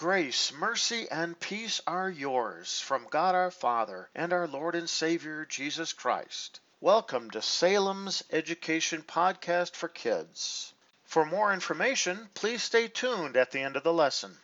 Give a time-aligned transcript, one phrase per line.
[0.00, 5.44] Grace, mercy, and peace are yours from God our Father and our Lord and Savior
[5.44, 6.58] Jesus Christ.
[6.80, 10.72] Welcome to Salem's Education Podcast for Kids.
[11.04, 14.38] For more information, please stay tuned at the end of the lesson.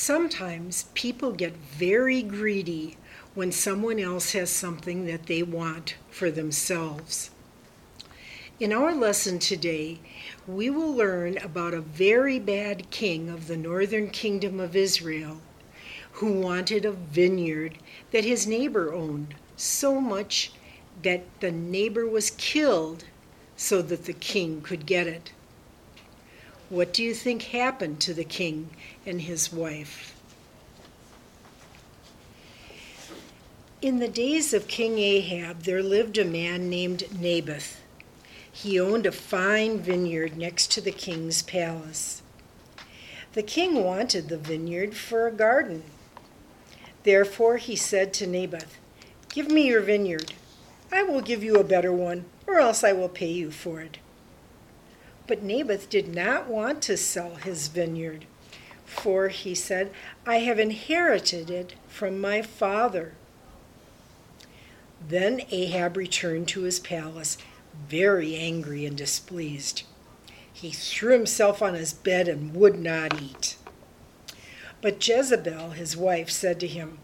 [0.00, 2.96] Sometimes people get very greedy
[3.34, 7.30] when someone else has something that they want for themselves.
[8.60, 9.98] In our lesson today,
[10.46, 15.40] we will learn about a very bad king of the northern kingdom of Israel
[16.12, 17.76] who wanted a vineyard
[18.12, 20.52] that his neighbor owned so much
[21.02, 23.04] that the neighbor was killed
[23.56, 25.32] so that the king could get it.
[26.70, 28.68] What do you think happened to the king
[29.06, 30.14] and his wife?
[33.80, 37.80] In the days of King Ahab, there lived a man named Naboth.
[38.52, 42.22] He owned a fine vineyard next to the king's palace.
[43.32, 45.84] The king wanted the vineyard for a garden.
[47.04, 48.76] Therefore he said to Naboth,
[49.30, 50.34] Give me your vineyard.
[50.92, 53.98] I will give you a better one, or else I will pay you for it.
[55.28, 58.24] But Naboth did not want to sell his vineyard,
[58.86, 59.92] for he said,
[60.26, 63.12] I have inherited it from my father.
[65.06, 67.36] Then Ahab returned to his palace,
[67.88, 69.82] very angry and displeased.
[70.50, 73.56] He threw himself on his bed and would not eat.
[74.80, 76.98] But Jezebel, his wife, said to him,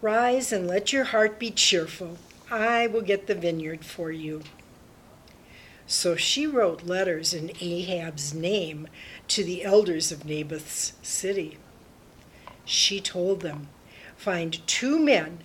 [0.00, 2.18] Rise and let your heart be cheerful.
[2.48, 4.42] I will get the vineyard for you.
[5.86, 8.88] So she wrote letters in Ahab's name
[9.28, 11.58] to the elders of Naboth's city.
[12.64, 13.68] She told them,
[14.16, 15.38] Find two men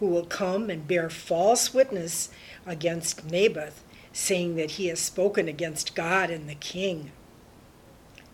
[0.00, 2.30] who will come and bear false witness
[2.66, 7.12] against Naboth, saying that he has spoken against God and the king.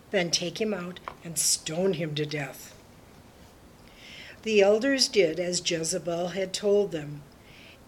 [0.09, 2.75] Then take him out and stone him to death.
[4.41, 7.21] The elders did as Jezebel had told them,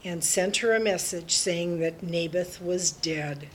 [0.03, 3.47] and sent her a message saying that Naboth was dead.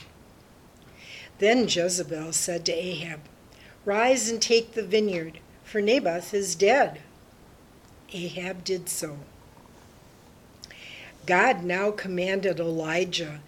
[1.39, 3.21] Then Jezebel said to Ahab,
[3.85, 6.99] Rise and take the vineyard, for Naboth is dead.
[8.13, 9.17] Ahab did so.
[11.25, 13.39] God now commanded Elijah,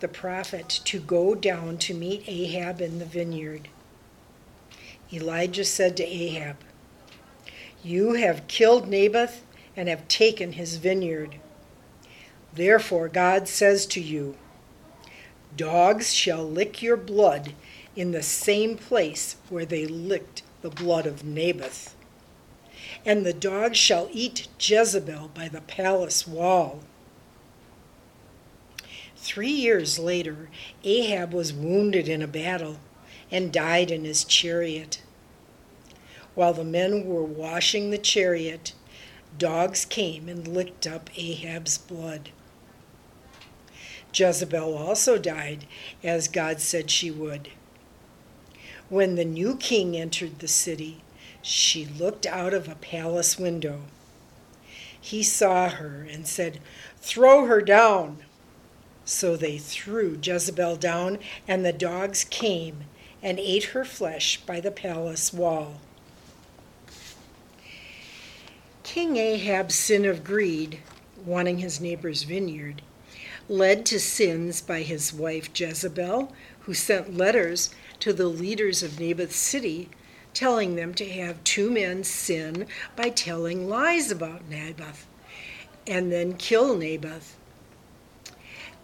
[0.00, 3.68] the prophet, to go down to meet Ahab in the vineyard.
[5.12, 6.56] Elijah said to Ahab,
[7.82, 9.42] You have killed Naboth
[9.76, 11.36] and have taken his vineyard.
[12.52, 14.36] Therefore, God says to you,
[15.56, 17.54] Dogs shall lick your blood
[17.94, 21.94] in the same place where they licked the blood of Naboth.
[23.04, 26.80] And the dogs shall eat Jezebel by the palace wall.
[29.16, 30.48] Three years later,
[30.84, 32.78] Ahab was wounded in a battle
[33.30, 35.02] and died in his chariot.
[36.34, 38.72] While the men were washing the chariot,
[39.38, 42.30] dogs came and licked up Ahab's blood.
[44.12, 45.66] Jezebel also died,
[46.02, 47.48] as God said she would.
[48.88, 51.02] When the new king entered the city,
[51.40, 53.82] she looked out of a palace window.
[55.00, 56.60] He saw her and said,
[57.00, 58.24] Throw her down.
[59.04, 61.18] So they threw Jezebel down,
[61.48, 62.84] and the dogs came
[63.22, 65.80] and ate her flesh by the palace wall.
[68.82, 70.80] King Ahab's sin of greed,
[71.24, 72.82] wanting his neighbor's vineyard,
[73.48, 77.70] led to sins by his wife Jezebel, who sent letters
[78.00, 79.88] to the leaders of Naboth's city
[80.34, 82.66] telling them to have two men sin
[82.96, 85.06] by telling lies about Naboth
[85.86, 87.36] and then kill Naboth.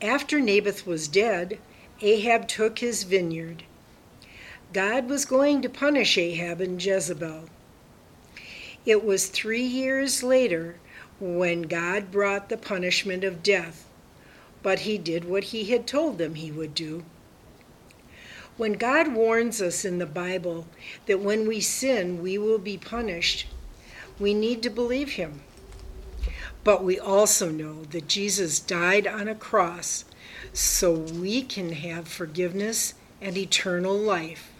[0.01, 1.59] After Naboth was dead,
[2.01, 3.65] Ahab took his vineyard.
[4.73, 7.49] God was going to punish Ahab and Jezebel.
[8.85, 10.77] It was three years later
[11.19, 13.88] when God brought the punishment of death,
[14.63, 17.05] but he did what he had told them he would do.
[18.57, 20.67] When God warns us in the Bible
[21.07, 23.47] that when we sin we will be punished,
[24.19, 25.43] we need to believe him.
[26.65, 30.05] But we also know that Jesus died on a cross
[30.53, 34.53] so we can have forgiveness and eternal life.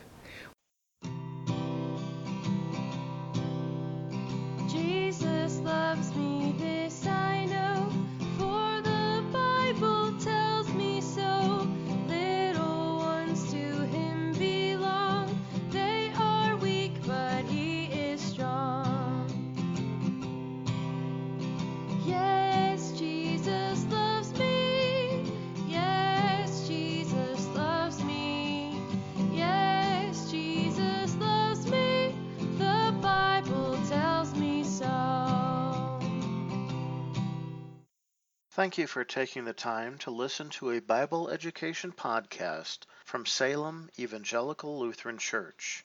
[38.59, 43.89] Thank you for taking the time to listen to a Bible education podcast from Salem
[43.97, 45.85] Evangelical Lutheran Church.